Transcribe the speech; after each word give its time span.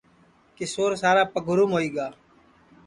کیشور 0.55 0.91
سارا 1.01 1.23
پگھروم 1.33 1.69
ہوئی 1.73 1.89
گا 1.95 2.07